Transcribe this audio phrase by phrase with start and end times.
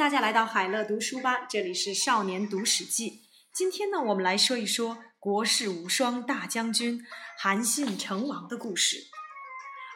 [0.00, 3.20] 大家来到海乐读书吧，这里是少年读史记。
[3.52, 7.04] 今天呢，我们来说一说国士无双大将军
[7.38, 8.96] 韩信成王的故事。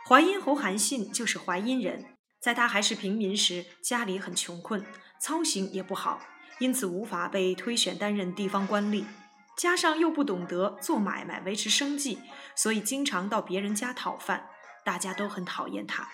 [0.06, 2.04] 淮阴侯韩信就是淮阴人，
[2.38, 4.84] 在他还是平民时，家里很穷困，
[5.18, 6.20] 操行也不好，
[6.58, 9.06] 因此无法被推选担任地方官吏。
[9.56, 12.18] 加上又不懂得做买卖维持生计，
[12.54, 14.50] 所以经常到别人家讨饭，
[14.84, 16.10] 大家都很讨厌他。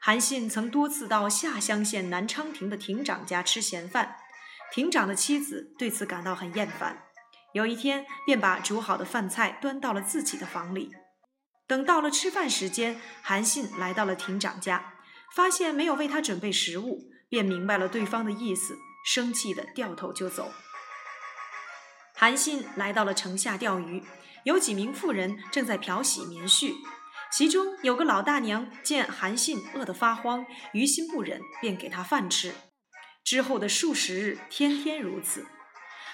[0.00, 4.16] 韩信曾多次到下乡县南昌亭的亭长家吃闲饭，
[4.72, 7.04] 亭长的妻子对此感到很厌烦。
[7.52, 10.92] 有一天，便把煮好的饭菜端到了自己的房里。
[11.66, 14.94] 等到了吃饭时间，韩信来到了亭长家，
[15.34, 20.52] 发现没有为他准备食物，便明白了对方的意思，生气的掉头就走。
[22.14, 24.02] 韩信来到了城下钓鱼，
[24.44, 26.74] 有几名妇人正在漂洗棉絮。
[27.30, 32.54] 其中有个老大娘见韩信饿得发慌，于心不忍，便给他饭吃。
[33.22, 35.46] 之后的数十日，天天如此。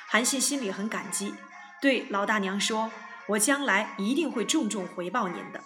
[0.08, 1.34] 韩信心里很感激，
[1.80, 2.90] 对老大娘说
[3.30, 5.62] ：“我将来一定会重重回报您的。”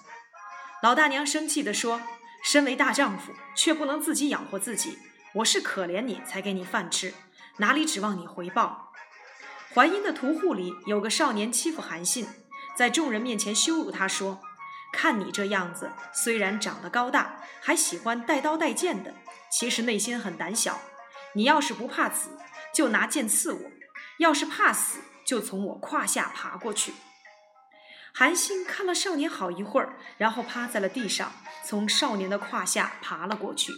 [0.82, 2.02] 老大娘生气地说
[2.44, 4.98] ：“身为大丈夫，却不能自己养活自己，
[5.36, 7.14] 我是可怜你才给你饭吃，
[7.56, 8.92] 哪里指望你回报？”
[9.74, 12.26] 淮阴的屠户里有个少年欺负韩信，
[12.76, 14.42] 在众人面前羞辱他说。
[14.92, 19.14] 看你这样子，虽然长得高大，还喜欢带刀带剑的，
[19.50, 20.80] 其实内心很胆小。
[21.34, 22.38] 你要是不怕死，
[22.74, 23.70] 就拿剑刺我；
[24.18, 26.94] 要是怕死，就从我胯下爬过去。
[28.14, 31.32] 韩信看了少年好一会儿，然后趴在了地上，
[31.64, 33.72] 从少年的胯下爬了过去。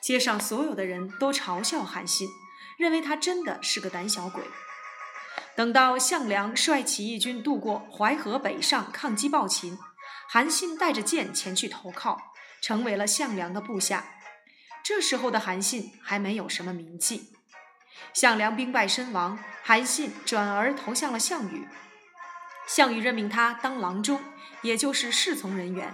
[0.00, 2.28] 街上所有的人都嘲笑韩信，
[2.78, 4.42] 认为他真的是个胆小鬼。
[5.56, 9.76] 等到项梁率起义军渡过淮河北上抗击暴秦。
[10.32, 14.04] 韩信带着剑前去投靠，成为了项梁的部下。
[14.80, 17.32] 这时候的韩信还没有什么名气。
[18.14, 21.66] 项梁兵败身亡，韩信转而投向了项羽。
[22.64, 24.22] 项羽任命他当郎中，
[24.62, 25.92] 也就是侍从人员。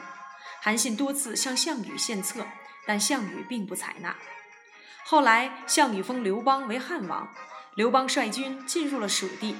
[0.60, 2.46] 韩信多次向项羽献策，
[2.86, 4.14] 但项羽并不采纳。
[5.06, 7.32] 后来，项羽封刘邦为汉王，
[7.74, 9.56] 刘邦率军进入了蜀地，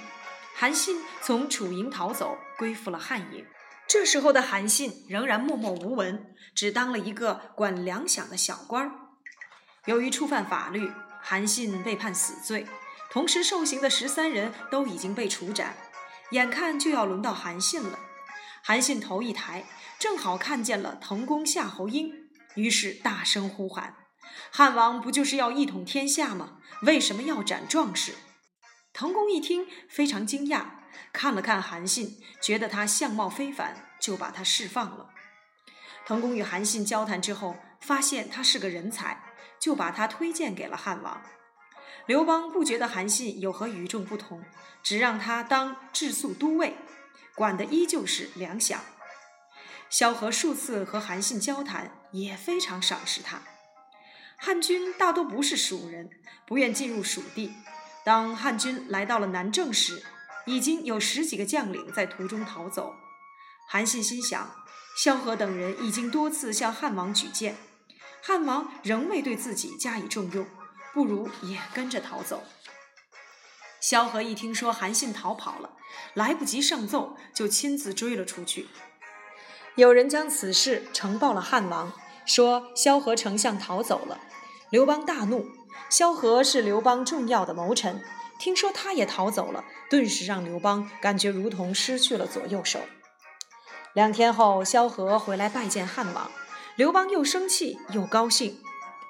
[0.55, 3.47] 韩信从楚营逃走，归附了汉营。
[3.89, 8.93] 这时候的韩信仍然默默无闻，只当了一个管粮饷的小官儿。
[9.85, 10.91] 由于触犯法律，
[11.23, 12.67] 韩信被判死罪，
[13.11, 15.77] 同时受刑的十三人都已经被处斩。
[16.33, 18.01] 眼看就要轮到韩信了，
[18.65, 19.65] 韩信头一抬，
[20.01, 22.13] 正好看见了滕公夏侯婴，
[22.57, 23.95] 于是大声呼喊
[24.51, 26.59] ：“汉王不就是要一统天下吗？
[26.83, 28.17] 为什么要斩壮士？”
[28.93, 30.76] 滕公一听，非常惊讶。
[31.13, 35.11] 看了看韩信，觉得他相貌非凡，就把他释放了。
[36.07, 39.23] 滕公与韩信交谈之后，发现他是个人才，
[39.59, 41.23] 就把他推荐给了汉王。
[42.07, 44.45] 刘邦不觉得韩信有何与众不同，
[44.83, 46.77] 只让他当治粟都尉，
[47.35, 48.77] 管的依旧是粮饷。
[49.91, 53.43] 萧何数次和韩信交谈，也非常赏识他。
[54.37, 56.11] 汉军大多不是蜀人，
[56.47, 57.55] 不愿进入蜀地。
[58.05, 60.05] 当汉军来到了南郑时，
[60.47, 62.95] 已经有十几个将领在途中逃走，
[63.69, 64.51] 韩信心想，
[64.97, 67.57] 萧何等人已经多次向汉王举荐，
[68.23, 70.47] 汉王仍未对自己加以重用，
[70.95, 72.45] 不如也跟着逃走。
[73.81, 75.73] 萧何一听说韩信逃跑了，
[76.15, 78.69] 来不及上奏，就亲自追了出去。
[79.75, 81.93] 有人将此事呈报了汉王，
[82.25, 84.21] 说萧何丞相逃走了。
[84.71, 85.49] 刘邦大怒，
[85.91, 88.03] 萧何是刘邦重要的谋臣。
[88.39, 92.81] 听说他也逃走了，顿时让刘邦感觉如同失去了左右手。
[93.95, 96.31] 两天后，萧何回来拜见汉王，
[96.77, 98.61] 刘邦又生气又高兴，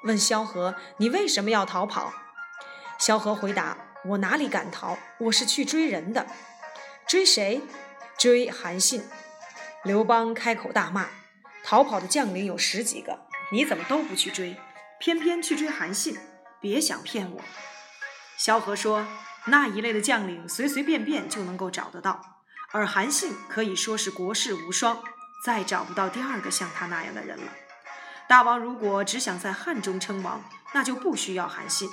[0.05, 2.13] 问萧何：“你为什么要逃跑？”
[2.99, 3.77] 萧何回答
[4.11, 4.97] ：“我哪里敢逃？
[5.19, 6.27] 我是去追人的。
[7.07, 7.61] 追谁？
[8.17, 9.03] 追韩信。”
[9.83, 11.09] 刘邦开口大骂
[11.65, 14.57] ：“逃跑的将领有十几个，你怎么都不去追，
[15.01, 16.17] 偏偏去追韩信？
[16.61, 17.41] 别想骗我！”
[18.39, 19.07] 萧何说
[19.47, 25.03] ：“那一类的将领，随随便便就能够找得到，而韩信可以说是国士无双，
[25.45, 27.53] 再找不到第二个像他那样的人了。
[28.29, 30.45] 大王如果只想在汉中称王，
[30.75, 31.89] 那就不需要韩信；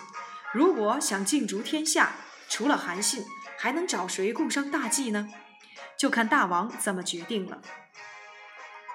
[0.51, 2.11] 如果想尽逐天下，
[2.49, 3.25] 除了韩信，
[3.57, 5.29] 还能找谁共商大计呢？
[5.97, 7.61] 就看大王怎么决定了。”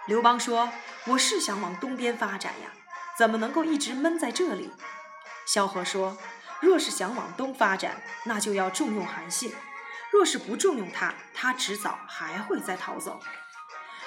[0.06, 0.70] 刘邦说
[1.08, 2.72] ：“我是想往东边发展呀，
[3.16, 4.70] 怎么能够一直闷在这里？”
[5.48, 6.18] 萧何说。
[6.60, 9.52] 若是想往东发展，那就要重用韩信；
[10.12, 13.20] 若是不重用他，他迟早还会再逃走。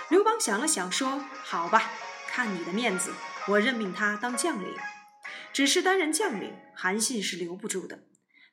[0.09, 1.91] 刘邦想了想，说：“好吧，
[2.27, 3.13] 看你的面子，
[3.47, 4.75] 我任命他当将领。
[5.53, 7.99] 只是担任将领韩信是留不住的，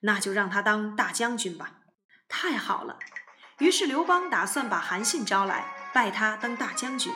[0.02, 1.72] 那就让他当大将军吧。
[2.28, 2.98] 太好了，
[3.58, 7.12] 于是刘邦打算把韩信招来，拜他当大将军。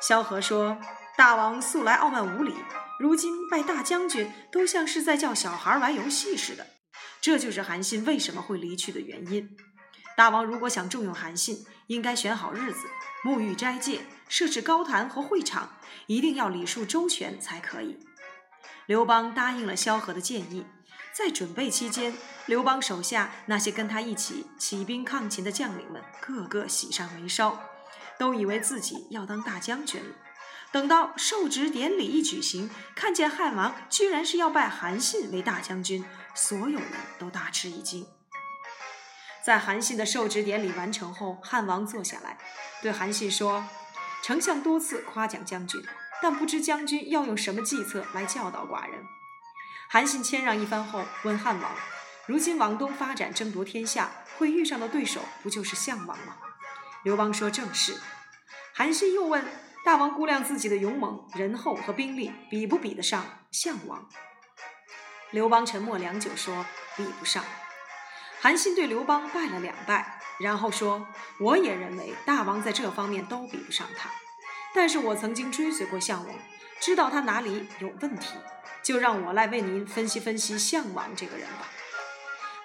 [0.00, 0.78] 萧何说
[1.16, 2.54] ：“大王素来傲慢无礼，
[2.98, 6.66] 如今拜大将军，都像是在叫小孩玩游戏似的。
[7.20, 9.56] 这就是韩信为什么会离去的原因。
[10.16, 12.86] 大王如果想重用韩信，应该选好日子，
[13.24, 15.76] 沐浴斋戒，设置高坛和会场，
[16.06, 17.98] 一定要礼数周全才可以。”
[18.86, 20.64] 刘邦答应了萧何的建议。
[21.12, 22.14] 在准备期间，
[22.44, 27.58] 刘邦手下那些跟他一起起兵抗秦的将领们，个个喜上眉梢，
[28.18, 30.14] 都以为自己要当大将军了。
[30.72, 36.04] 等到受职典礼一举行，看见汉王居然是要拜韩信为大将军，
[36.34, 38.06] 所有人都大吃一惊。
[39.42, 42.36] 在韩信的受职典礼完成后，汉王坐下来，
[42.82, 43.64] 对韩信说
[44.22, 45.80] ：“丞相多次夸奖将军，
[46.20, 49.04] 但不知将军要用什么计策来教导寡人。”
[49.88, 51.70] 韩信谦让一番后，问汉王
[52.26, 56.36] ：“如今往东发展，争夺天下，会遇上的对手不就是项王吗？”
[57.04, 57.96] 刘邦说：“正是。”
[58.74, 59.44] 韩信又问
[59.86, 64.08] ：“大王估量自己的勇猛、仁厚和兵力，比不比得上项王？”
[65.30, 66.66] 刘邦沉默良久，说
[66.98, 67.44] ：“比不上。”
[68.42, 71.06] 韩信对刘邦拜了两拜，然后说
[71.38, 74.10] ：“我也认为大王在这方面都比不上他，
[74.74, 76.34] 但是我曾经追随过项王，
[76.80, 78.34] 知道他哪里有问题。”
[78.82, 81.68] 就让我来为您分析分析项王这个人吧。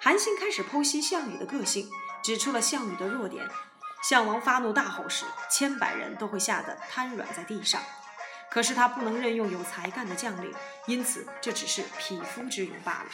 [0.00, 1.88] 韩信开始剖析项羽的个性，
[2.20, 3.48] 指出了项羽的弱点。
[4.02, 7.80] 项王发怒大吼时，千百人都会吓得瘫软在地上。
[8.50, 10.52] 可是他不能任用有才干的将领，
[10.86, 13.10] 因此这只是匹夫之勇罢了。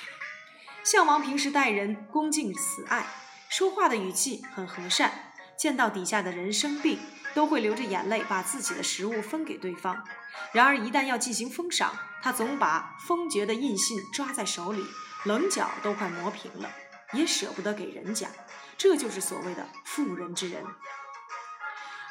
[0.83, 3.07] 项王平时待人恭敬慈爱，
[3.49, 6.99] 说话的语气很和善，见到底下的人生病。
[7.35, 10.03] 都会流着眼泪把自己的食物分给对方。
[10.51, 14.85] 然而，一旦要进行封赏，他总把封爵的印信抓在手里，
[15.25, 16.69] 棱角都快磨平了，
[17.13, 18.29] 也舍不得给人家。
[18.79, 20.65] 这就是所谓的妇人之仁。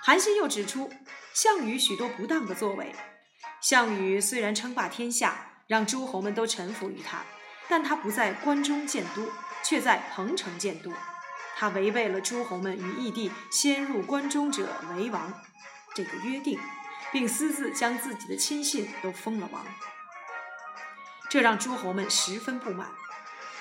[0.03, 0.91] 韩信又指出
[1.33, 2.93] 项羽许多不当的作为。
[3.61, 7.19] 项羽虽然称霸天下，让诸侯们都臣服于他，
[7.67, 9.31] 但他不在关中建都，
[9.63, 10.91] 却在彭城建都。
[11.55, 15.33] 他违背了诸侯们与义帝先入关中者为王
[15.95, 16.59] 这个约定，
[17.11, 19.65] 并私自将自己的亲信都封了王，
[21.29, 22.91] 这让诸侯们十分不满。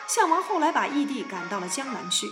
[0.07, 2.31] 项王后来把义帝赶到了江南去，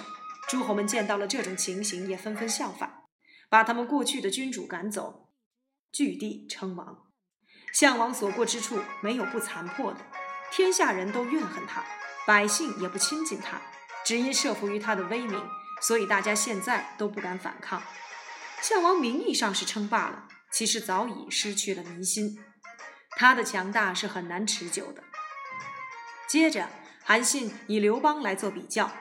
[0.49, 3.08] 诸侯们见到了这种情形，也纷纷效仿，
[3.49, 5.31] 把他们过去的君主赶走，
[5.91, 6.99] 据地称王。
[7.73, 10.00] 项王所过之处没有不残破的，
[10.52, 11.85] 天下人都怨恨他，
[12.26, 13.61] 百姓也不亲近他。
[14.05, 15.43] 只因慑服于他的威名，
[15.81, 17.82] 所以大家现在都不敢反抗。
[18.61, 22.38] 项王名义上是称霸了，其实早已失去了民心。
[23.17, 25.02] 他的强大是很难持久的。
[26.29, 26.69] 接着，
[27.02, 28.93] 韩信以刘邦来做比较，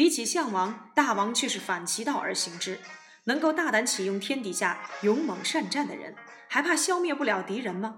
[0.00, 2.80] 比起项王，大王却是反其道而行之，
[3.24, 6.16] 能够大胆启用天底下勇猛善战的人，
[6.48, 7.96] 还怕消灭不了敌人吗？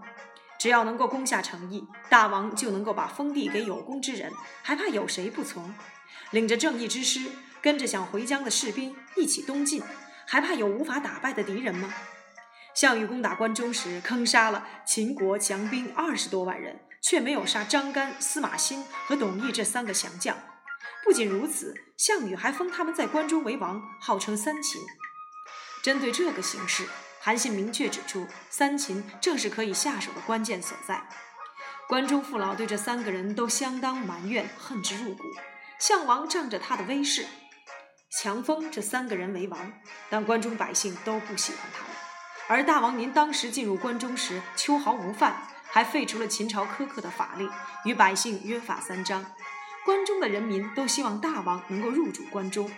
[0.58, 4.32] 只要能够攻下城邑，大王就能够把封地给有功之人，
[4.64, 5.72] 还怕有谁不从？
[6.32, 7.20] 领着正义之师，
[7.60, 9.80] 跟着想回疆的士兵一起东进，
[10.26, 11.94] 还怕有无法打败的敌人吗？
[12.74, 20.36] 项羽攻打关中时，坑杀了秦国强兵二十多万人，却没有杀张干、司马欣和董翳这三个降将。
[21.04, 24.80] 不仅如此，项羽还封他们在关中为王，号称三秦。
[25.82, 26.86] 针对这个形势，
[27.20, 31.08] 韩信明确指出，三秦正是可以下手的关键所在。
[31.88, 35.24] 关中父老对这三个人都相当埋怨，恨之入骨。
[35.78, 37.26] 项王仗着他的威势，
[38.20, 39.72] 强封这三个人为王，
[40.08, 41.90] 但关中百姓都不喜欢他们。
[42.48, 47.50] 而大王您当时进入关中时，秋毫无犯，还废除了秦朝苛刻的法令，
[47.84, 49.24] 与百姓约法三章。
[49.84, 52.70] 关中的人民都希望大王能够入主关中。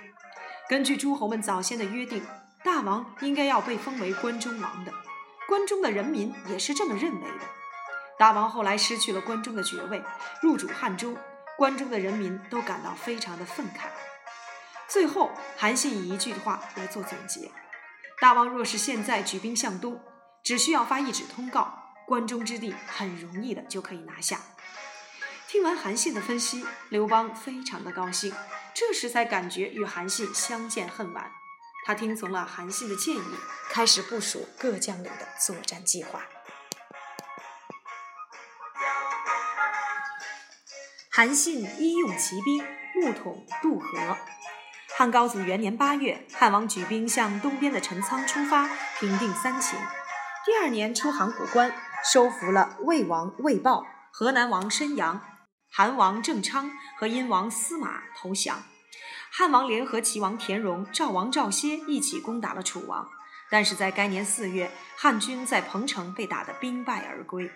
[0.68, 2.24] 根据诸侯们早先的约定，
[2.62, 4.92] 大王应该要被封为关中王的。
[5.46, 7.44] 关中的人民也是这么认为的。
[8.18, 10.02] 大王后来失去了关中的爵位，
[10.40, 11.16] 入主汉中。
[11.56, 13.86] 关中的人民都感到非常的愤慨。
[14.88, 17.50] 最后，韩信以一句话来做总结：
[18.20, 20.00] 大王若是现在举兵向东，
[20.42, 21.72] 只需要发一纸通告，
[22.08, 24.40] 关中之地很容易的就可以拿下。
[25.54, 28.34] 听完韩信的分析，刘邦非常的高兴，
[28.74, 31.30] 这时才感觉与韩信相见恨晚。
[31.86, 33.22] 他听从了韩信的建议，
[33.70, 36.22] 开始部署各将领的作战计划。
[41.12, 42.64] 韩信一用骑兵，
[42.96, 44.16] 木桶渡河。
[44.96, 48.68] 汉高祖元年八月，汉王举兵向东边的陈仓出发，
[48.98, 49.78] 平定三秦。
[50.44, 51.72] 第二年出函谷关，
[52.12, 55.24] 收服了魏王魏豹、河南王申阳。
[55.76, 58.62] 韩王郑昌和殷王司马投降。
[59.32, 63.08] 汉王联合齐王田荣、赵王赵歇一起攻打了楚王，
[63.50, 67.50] 但是在该年四月，汉军在彭城被打得兵败而归。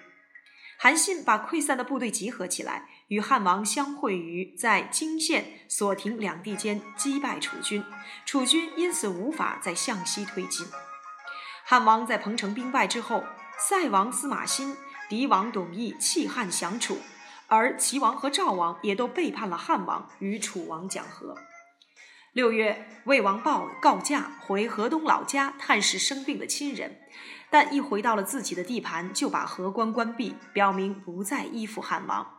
[0.80, 7.84] 韩信把溃散的部队集合起来，与汉王相会于在荆县、所亭两地间，击败楚军。
[8.26, 10.66] 楚军因此无法再向西推进。
[11.64, 13.22] 汉王在彭城兵败之后，
[13.60, 14.76] 塞王司马欣、
[15.08, 16.98] 狄王董翳弃汉降楚，
[17.48, 21.34] 而齐王和赵王也都背叛了汉王，与楚王讲和。
[22.34, 27.00] 六月，魏王豹告假回河东老家探视生病的亲人，
[27.50, 32.34] 但一回到了自己的地盘，就把河关关闭，表明不再依附汉王。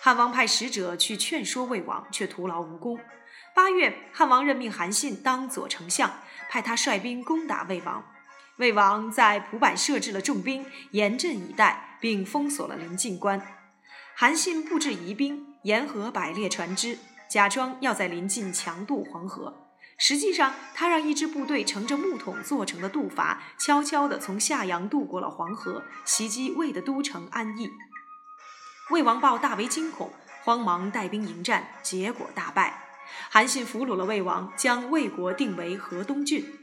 [0.00, 2.98] 汉王派使者去劝说魏王，却徒劳无功。
[3.54, 6.10] 八月，汉王任命韩信当左丞相，
[6.48, 8.04] 派他率兵攻打魏王。
[8.58, 13.42] 魏王在蒲坂设置了重兵，严阵以待，并封锁了临近关。
[14.16, 16.98] 韩信布置疑兵，沿河摆列船只。
[17.28, 19.66] 假装要在临近强渡黄河，
[19.98, 27.72] 实际上他让一支部队乘着木桶做成的渡筏，悄悄地从夏阳渡过了黄河，袭击魏的都城安邑。
[28.90, 30.12] 魏王豹大为惊恐，
[30.44, 32.84] 慌忙带兵迎战，结果大败。
[33.30, 36.60] 韩信俘虏了魏王，将魏国定为河东郡。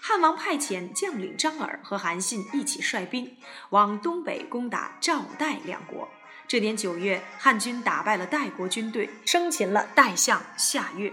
[0.00, 3.36] 汉王派遣将领张耳和韩信一起率兵
[3.70, 6.08] 往东北攻打赵代两国。
[6.48, 11.12] 这年九月，汉军打败了代国军队，生擒了代相夏月。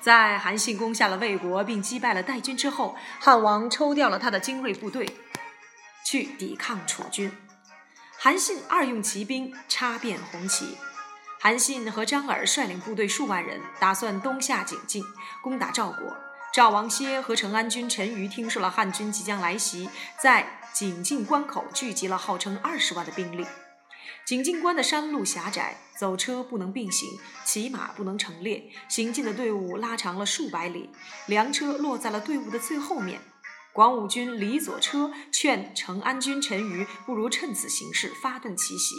[0.00, 5.16] 在韩信攻下了魏国并击败了代军之后，汉王抽调了他的精锐部队
[6.04, 7.32] 去抵抗楚军。
[8.16, 10.78] 韩信二用骑兵插遍红旗。
[11.40, 15.04] 韩信和张耳率领部队数万人，打算东下景靖，
[15.42, 16.16] 攻打赵国。
[16.52, 19.90] 赵王歇和成安君陈馀听说了汉军即将来袭，
[20.20, 23.44] 在景靖关口聚集了号称二十万的兵力。
[24.24, 30.90] 景靖关的山路狭窄，走车不能并行，骑马不能成列，行进的队伍拉长了数百里，
[31.26, 33.20] 粮车落在了队伍的最后面。
[33.72, 38.94] 广武军李左车劝成安军陈馀，不如趁此形势发动奇袭，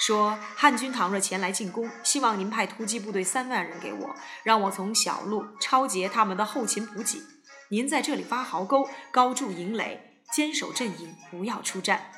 [0.00, 7.22] 说汉军倘若前来进攻，希望您派突击部队三万人给我，让我从小路抄截他们的后勤补给。
[7.68, 12.10] 您在这里挖壕沟，高筑营垒，坚守阵营，不要出战。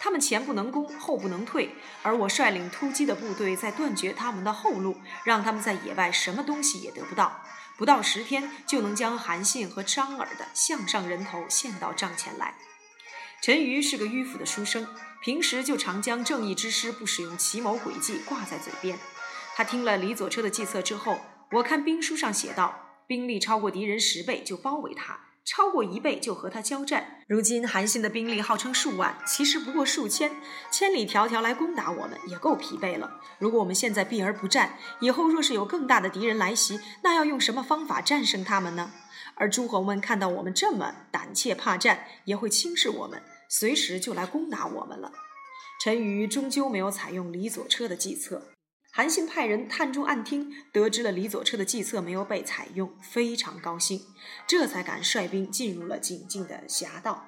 [0.00, 7.42] 他们前不能攻，后不能退，而我率领突击的部队在断绝他们的后路，让他们在野外什么东西也得不到。
[7.76, 12.54] 不到十天，就能将韩信和张耳的项上人头献到帐前来。
[13.40, 14.88] 陈馀是个迂腐的书生，
[15.20, 18.98] 平时就常将正义之师不使用奇谋诡计挂在嘴边。
[19.54, 21.20] 他听了李左车的计策之后，
[21.52, 25.27] 我看兵书上写道，兵力超过敌人十倍就包围他。
[25.48, 27.22] 超过一倍就和他交战。
[27.26, 30.30] 如今韩信的兵力号称数万，其实不过数千，
[30.70, 33.18] 千里迢迢来攻打我们，也够疲惫了。
[33.38, 38.92] 如果我们现在避而不战，以后若是有更大的敌人来袭，那要用什么方法战胜他们呢？
[39.36, 45.10] 而诸侯们看到我们这么胆怯怕战，也会轻视我们，随时就来攻打我们了。
[45.82, 48.42] 陈馀终究没有采用李左车的计策。
[48.98, 54.00] 韩信派人探中暗听，得知了李左车的计策没有被采用，非常高兴，
[54.44, 57.24] 这才敢率兵进入了景靖的峡道。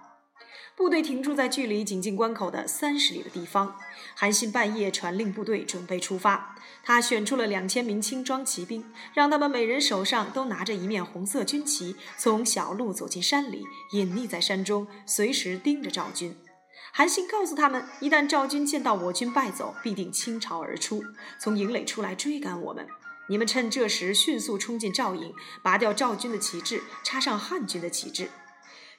[0.76, 3.78] 部队停驻在距离景靖关口的三十里的地方。
[4.16, 8.84] 韩信半夜传令部队准备出发，他选出了两千名轻装骑兵，
[9.14, 13.62] 让他们每人手上都拿着一面红色军旗，从小路走进山里，
[13.92, 16.36] 隐匿在山中，随时盯着赵军。
[16.92, 21.04] 韩信告诉他们，一旦赵军见到我军败走，必定倾巢而出，
[21.38, 22.86] 从营垒出来追赶我们。
[23.28, 25.32] 你们趁这时迅速冲进赵营，
[25.62, 28.28] 拔掉赵军的旗帜，插上汉军的旗帜。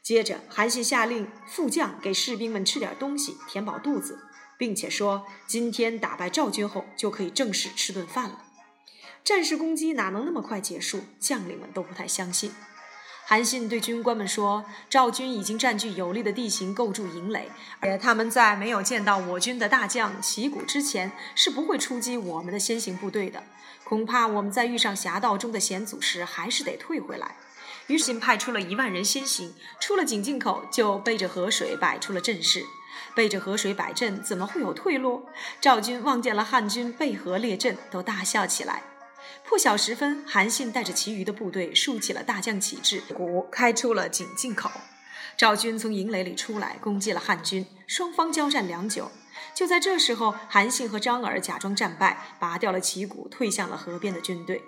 [0.01, 4.19] 接着，韩信下令副将给士兵们吃点东西，填饱肚子，
[4.57, 8.45] 并且说：今天打败赵军后，就可以正式吃顿饭了。
[9.23, 11.01] 战事攻击哪能那么快结束？
[11.19, 12.51] 将领们都不太相信。
[13.31, 23.41] 韩信对军官们说：“赵军已经占据有利的地形，构筑营垒，而他们在没有见到我军的大将旗鼓之前，是不会出击我们的先行部队的。
[23.85, 27.37] 恐怕我们在遇上峡道中的险阻时，还是得退回来。”
[27.87, 32.65] 于是派出了一万人先行，出了井进口，就背着河水摆出了阵势。
[33.15, 35.25] 背着河水摆阵，怎么会有退路？
[35.61, 38.83] 赵军望见了汉军背河列阵，都大笑起来。
[39.43, 44.69] 破晓时分，韩信带着其余的部队竖起了大将旗帜，鼓开出了井进口。
[45.37, 49.11] 赵军从营垒里出来，攻击了汉军，双方交战良久。
[49.55, 54.63] 就在这时候，韩信和张耳假装战败，拔掉了旗鼓，退向了河边的军队。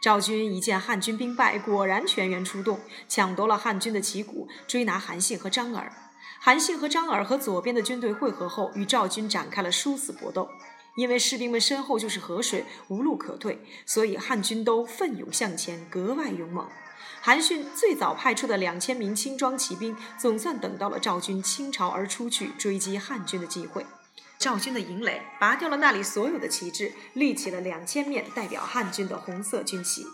[0.00, 5.92] 赵军一见汉军兵败，果然全员出动，抢夺了汉军的旗鼓，追拿韩信和张耳。
[6.40, 10.48] 韩信和张耳和左边的军队会合后，与赵军展开了殊死搏斗。
[10.96, 16.68] 因为士兵们身后就是河水，无路可退，所以汉军都奋勇向前，格外勇猛。
[17.20, 23.84] 韩信最早派出的两千名轻装骑兵，总算等到了赵军倾巢而出去追击汉军的机会。
[24.38, 30.04] 赵军的营垒拔掉了那里所有的旗帜，立起了两千面代表汉军的红色军旗。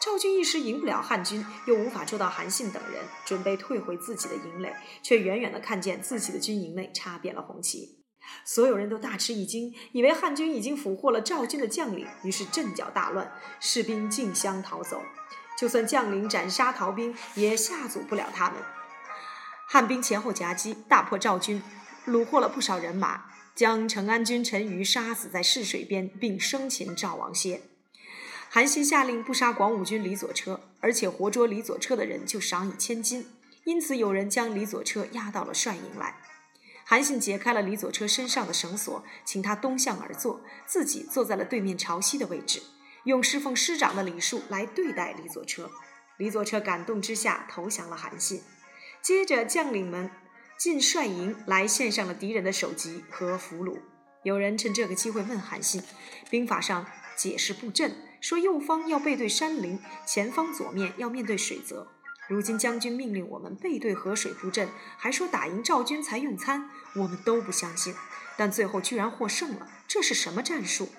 [0.00, 7.99] 赵军一时赢不了汉军，又无法捉到韩信等人，准备退回自己的营垒，却远远地看见自己的军营内插遍了红旗。
[8.44, 15.02] 所有人都大吃一惊，以为汉军已经俘获了赵军的将领，于是阵脚大乱，士兵竞相逃走。
[15.58, 18.58] 就算将领斩杀逃兵，也吓阻不了他们。
[19.66, 21.62] 汉兵前后夹击，大破赵军，
[22.06, 27.60] 虏获了不少人马，将成安军陈馀杀死在泗水边，并生擒赵王歇。
[28.48, 33.26] 韩信下令不杀广武军李左车，而且活捉李左车的人就赏以千金。
[33.64, 36.16] 因此，有人将李左车押到了帅营来。
[36.90, 42.60] 韩信解开了李左车身上的绳索，请他东向而坐，自己坐在了对面朝西的位置，
[43.04, 45.70] 用侍奉师长的礼数来对待李左车。
[46.16, 48.42] 李左车感动之下投降了韩信。
[49.00, 50.10] 接着，将领们
[50.58, 53.78] 进帅营来献上了敌人的首级和俘虏。
[54.24, 55.80] 有人趁这个机会问韩信
[56.28, 56.84] ：“兵法上
[57.16, 61.86] 解释布阵，说右方要背对山林，前方左面要面对水泽。”
[62.30, 67.92] 如今将军命令我们背对河水布阵，还说打赢赵军才用餐，我们都不相信。
[68.36, 70.90] 但最后居然获胜了，这是什么战术？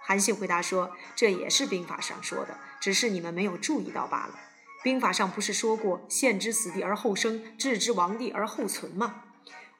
[0.00, 4.38] 韩信回答说：“这也是兵法上说的，只是你们没有注意到罢了。
[4.84, 9.24] 兵法上不是说过‘陷之死地而后生，置之亡地而后存’吗？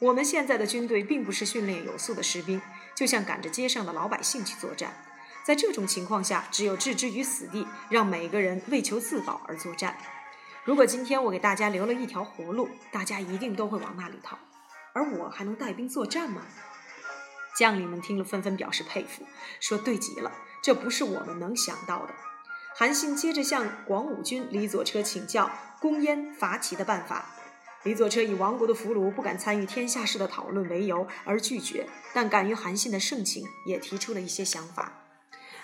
[0.01, 2.61] 我们现在的军队并不是训练有素的士兵，
[2.97, 4.93] 就像赶着街上的老百姓去作战。
[5.45, 9.97] 在这种情况下，只有置之于死地，让每个人为求自保而作战。”
[10.67, 14.37] 如果今天我给大家留了一条活路，大家一定都会往那里逃，
[14.93, 16.43] 而我还能带兵作战吗？
[17.57, 19.23] 将领们听了纷纷表示佩服，
[19.61, 22.13] 说对极了，这不是我们能想到的。
[22.75, 25.49] 韩信接着向广武军李左车请教
[25.81, 27.27] 攻燕伐齐的办法。
[27.85, 35.06] 李左车以亡国的俘虏不敢参与天下事的讨论为由而拒绝，但敢于韩信的盛情，也提出了一些想法。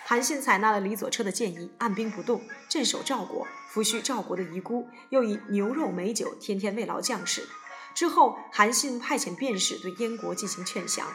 [0.04, 7.48] 韩信采纳了李左车的建议，按兵不动，镇守赵国，抚恤赵国的遗孤，又以牛肉美酒天天慰劳将士。
[7.94, 11.06] 之后，韩信派遣便士对燕国进行劝降。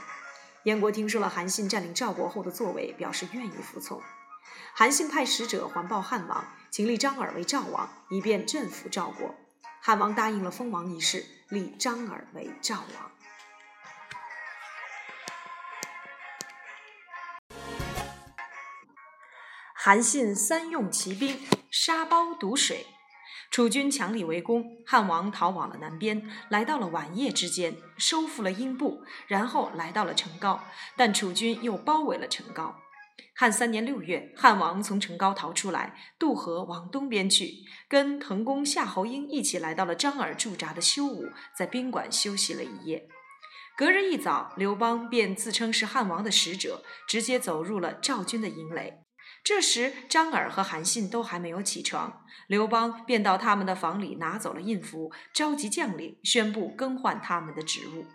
[0.63, 4.01] 燕国听说了韩信占领赵国后的作为，表示愿意服从。
[4.73, 9.35] 韩信派使者环报汉王，请立张耳为赵王，以便镇抚赵国。
[9.81, 13.11] 汉王答应了封王一事，立张耳为赵王。
[19.87, 21.39] 韩信三用骑兵
[21.71, 22.87] 沙包堵水，
[23.49, 30.59] 楚军强力围攻，汉王逃往了南边，来到了晚夜之间，收复了英布，然后来到了成皋，
[30.97, 32.75] 但楚军又包围了成皋。
[33.33, 37.53] 汉三年六月，汉王从成皋逃出来，渡河往东边去，
[37.87, 43.07] 跟滕公夏侯婴一起来到了张耳驻扎的修武，在宾馆休息了一夜。
[43.77, 49.06] 隔日一早，刘邦便自称是汉王的使者，直接走入了赵军的营垒。
[49.47, 58.07] 这时，张耳和韩信都还没有起床，刘邦便到他们的房里拿走了印符，召集将领，宣布更换他们的职务。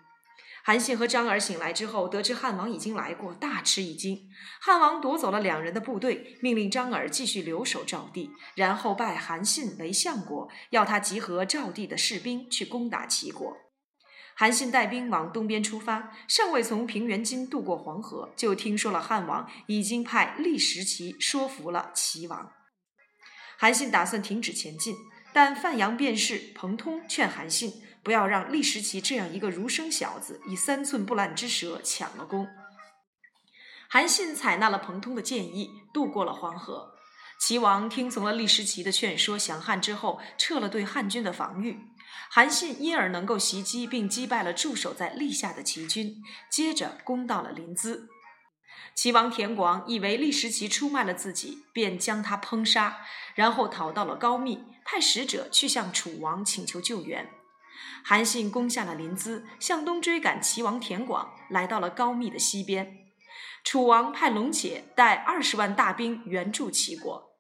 [0.62, 4.29] 韩信和张耳醒来之后，得知汉王已经来过，大吃一惊。
[4.61, 13.57] 汉王夺走了两人的部队，命令张耳继续留守赵地，然后拜韩信为相国，要他集合赵地的士兵去攻打齐国。
[14.35, 22.53] 韩信带兵往东边出发，尚未从平原津渡过黄河，就听说了汉王已经派立石齐说服了齐王。
[23.59, 24.97] 韩信打算停止前进，
[25.33, 32.49] 但范阳辩士彭通劝韩信不要让立石齐这样一个儒生小子以三寸不烂之舌抢了功。
[33.88, 36.95] 韩信采纳了彭通的建议，渡过了黄河。
[37.38, 41.79] 齐王听从了立石齐的劝说，降汉之后，撤了对汉军的防御。
[42.31, 48.09] 韩信因而能够袭击并击败了驻守在历下的齐军，接着攻到了临淄。
[48.94, 52.98] 齐王田广以为立石齐出卖了自己，便将他烹杀，
[53.35, 57.31] 然后逃到了高密，派使者去向楚王请求救援。
[58.05, 62.98] 韩信攻下了临淄，向东追赶齐王田广，来到了高密的西边。
[63.64, 67.31] 楚王派龙且带二十万大兵援助齐国，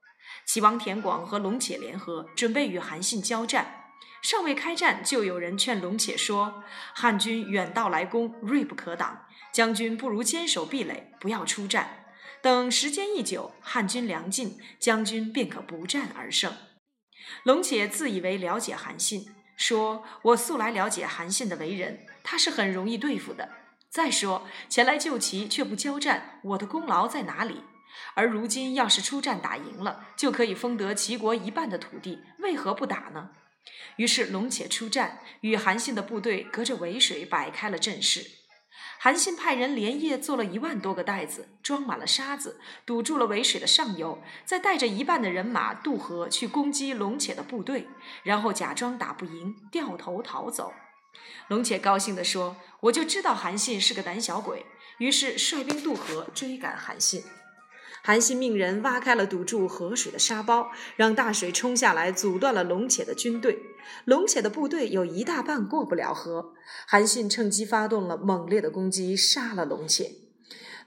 [0.46, 3.81] 齐王田广和龙且联合，准备与韩信交战。
[4.22, 6.62] 尚未开战，就有人劝龙且说
[6.94, 9.26] ：“汉军远道来攻，锐不可挡。
[9.52, 12.04] 将军不如坚守壁垒，不要出战。
[12.40, 16.54] 等时间一久，汉军粮尽，将军便可不战而胜。”
[17.42, 23.48] 龙且自以为了解韩信，说：“我素来了解韩信的为人，他是很容易对付的。”
[23.90, 27.62] 再说前来救齐却不交战，我的功劳在哪里？
[28.14, 33.30] 而如今要是出战打赢了，就可以封得齐国一半的土地，为何不打呢？
[33.96, 38.24] 于是龙且出战，与韩信的部队隔着渭水摆开了阵势。
[38.98, 47.88] 韩信派人连夜做了一万多个袋子，装满了沙子，堵住了渭水的上游，再带着一半的人马渡河去攻击龙且的部队，
[48.22, 50.72] 然后假装打不赢，掉头逃走。
[51.48, 54.64] 龙且高兴地说：“我就知道韩信是个胆小鬼。”
[54.98, 57.24] 于是率兵渡河追赶韩信。
[58.04, 63.60] 韩信命人挖开了堵住河水的沙包，让大水冲下来，阻断了龙且的军队。
[64.04, 66.54] 龙且的部队有一大半过不了河。
[66.86, 70.10] 韩信趁机发动了猛烈的攻击，杀了龙且。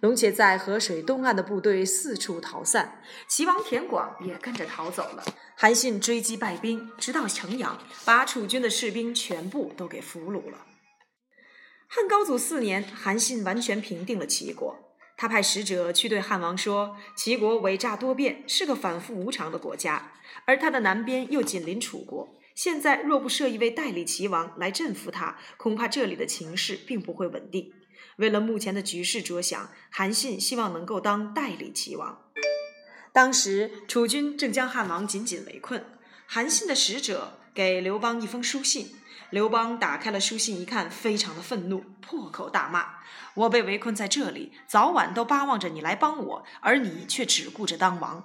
[0.01, 5.23] 龙且在河水东岸的部队四处逃散，齐王田广也跟着逃走了。
[5.55, 10.65] 韩信追击败兵，直到城阳，把楚军的士兵全部都给俘虏了。
[11.87, 14.84] 汉高祖四年，韩信完全平定了齐国。
[15.17, 20.11] 他派使者去对汉王说：“齐国伪诈多变，是个反复无常的国家，
[20.45, 22.35] 而他的南边又紧邻楚国。
[22.53, 27.71] 现在若不设一位代理齐王来镇服他，恐怕这里的情势并不会稳定。
[28.17, 32.21] 为了目前的局势着想，韩信希望能够当代理齐王。”
[33.13, 35.85] 当时楚军正将汉王紧紧围困，
[36.25, 38.89] 韩信的使者给刘邦一封书信。
[39.31, 42.99] 刘邦打开了书信一看，非常的愤怒，破口大骂
[43.33, 48.23] ：“我被围困在这里，早晚都巴望着你来帮我，而你却只顾着当王。”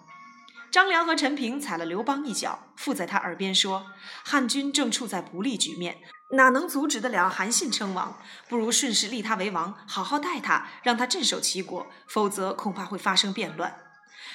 [0.71, 3.87] 张良和陈平踩了刘邦一脚，附在他耳边说
[4.25, 5.99] ：“汉军正处在不利局面，
[6.33, 8.17] 哪能阻止得了韩信称王？
[8.49, 13.81] 不如顺势立他为王，好好待他，让他镇守齐国，否则恐怕会发生变乱。”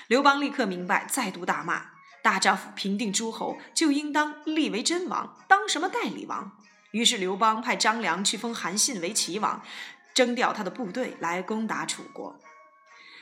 [0.08, 1.95] 刘邦立刻明白，再度大骂。
[2.26, 6.58] 大丈夫平定诸侯，就应当立为真王，当什么代理王？
[6.90, 9.62] 于是刘邦派张良去封韩信为齐王，
[10.16, 12.40] 征调他的部队来攻打楚国。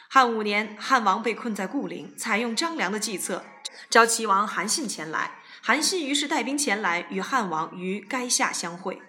[0.08, 3.44] 汉五年，汉王被困在固陵，采用张良的计策，
[3.90, 5.32] 召齐王韩信前来。
[5.62, 9.02] 韩信于是带兵前来，与汉王于垓下相会。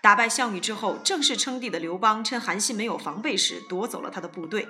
[0.00, 4.68] 打败项羽之后，正式称帝的刘邦趁韩信没有防备时，夺走了他的部队。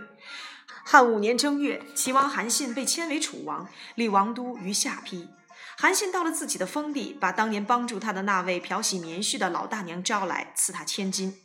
[0.85, 5.29] 汉五年正月，齐王韩信被迁为楚王，立王都于下邳。
[5.77, 11.39] 韩信到了自己的封地，把当年帮助他的那位漂洗棉絮的老大娘招来，赐他千金。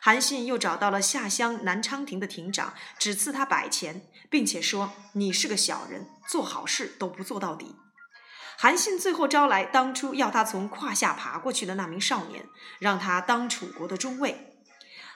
[0.00, 7.76] 韩信又找到了下乡南昌亭的亭长，只赐他百钱，并且说：“你是个小人，做好事都不做到底。”
[8.58, 12.44] 韩信最后招来当初要他从胯下爬过去的那名少年，
[12.80, 14.60] 让他当楚国的中尉。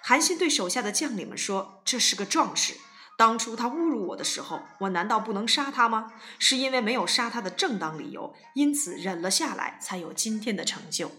[0.01, 2.75] 韩信对手下的将领们说：“这是个壮士。”
[3.23, 6.13] 当初他侮辱我的时候，我难道不能杀他吗？
[6.41, 11.13] 是因为没有杀他的正当理由，因此忍了下来，才有今天的成就。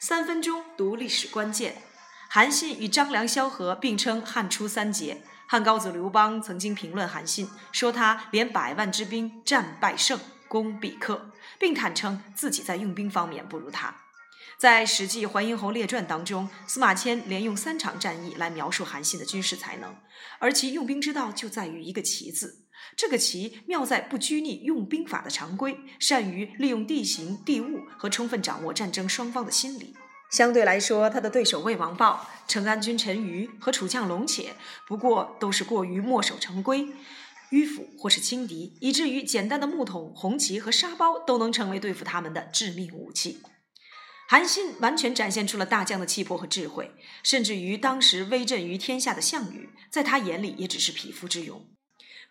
[0.00, 1.82] 三分钟读历史关键：
[2.28, 5.22] 韩信与张良萧何并称汉初三杰。
[5.46, 13.94] 汉高祖刘邦曾经评论韩信，说他连百万之兵战败胜，攻必克，并坦诚自己在用兵方面不如他。
[14.56, 19.96] 在《史记·淮阴侯列传》当中，司马迁连用三场战役来描述韩信的军事才能，
[20.38, 22.64] 而其用兵之道就在于一个“奇”字。
[22.96, 29.94] 这个“奇”妙在不拘泥用兵法的常规，善于利用地形地物和充分掌握战争双方的心理。
[30.30, 34.54] 相对来说，他的对手魏王豹、成安军陈馀和楚将龙且，
[34.86, 36.88] 不过都是过于墨守成规、
[37.50, 43.40] 迂腐或是轻敌，以至于简单的木桶、红旗和沙包都能成为对付他们的致命武器。
[44.26, 46.90] 韩信完全展现出了大将的气魄和智慧，
[47.22, 51.66] 甚至于当时威震于天下的项羽，在他眼里也只是匹夫之勇。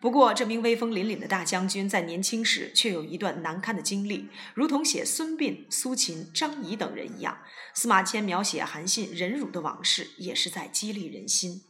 [0.01, 7.38] 不过，这名威风凛凛的大将军在年轻时却有一段难堪的经历，如同写孙膑、苏秦、张仪等人一样。
[7.73, 11.62] 司马迁描写韩信忍辱的往事，也是在激励人心。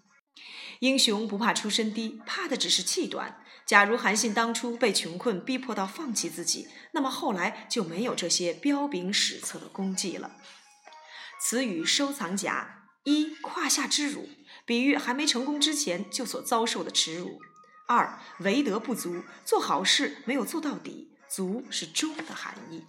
[0.79, 3.42] 英雄不怕出身低，怕的只是气短。
[3.65, 10.35] 假如韩信当初被穷困逼迫到放弃自己，那么后来就没有这些彪炳史册的功绩了。
[11.41, 14.29] 词语收藏夹：一、胯下之辱，
[14.65, 17.39] 比喻还没成功之前就所遭受的耻辱；
[17.87, 22.83] 二、为德不足，做好事没有做到底，足是忠的含义。